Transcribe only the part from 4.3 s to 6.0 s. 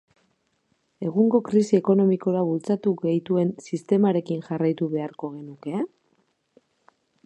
jarraitu beharko genuke?